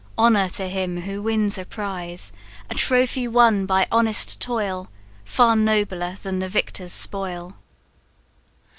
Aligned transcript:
Honour 0.17 0.49
to 0.53 0.67
him 0.67 1.01
who 1.01 1.21
wins 1.21 1.59
a 1.59 1.63
prize! 1.65 2.31
A 2.71 2.73
trophy 2.73 3.27
won 3.27 3.67
by 3.67 3.85
honest 3.91 4.39
toil, 4.39 4.89
Far 5.25 5.55
nobler 5.55 6.17
than 6.23 6.39
the 6.39 6.49
victor's 6.49 6.91
spoil." 6.91 7.53